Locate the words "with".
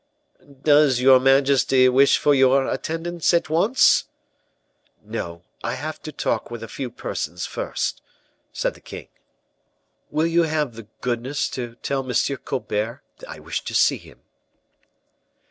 6.49-6.63